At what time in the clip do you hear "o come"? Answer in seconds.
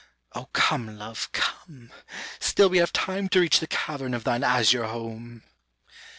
0.33-0.97